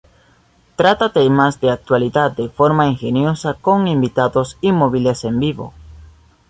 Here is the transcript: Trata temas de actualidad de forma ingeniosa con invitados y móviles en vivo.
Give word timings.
Trata 0.77 1.13
temas 1.13 1.61
de 1.61 1.69
actualidad 1.69 2.31
de 2.31 2.49
forma 2.49 2.87
ingeniosa 2.87 3.53
con 3.53 3.87
invitados 3.87 4.57
y 4.59 4.71
móviles 4.71 5.23
en 5.25 5.39
vivo. 5.39 5.75